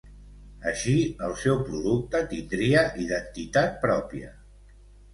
[0.71, 0.95] Així,
[1.27, 4.37] el seu producte tindria identitat pròpia.